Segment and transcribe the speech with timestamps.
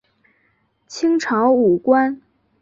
[0.87, 2.19] 清朝武官。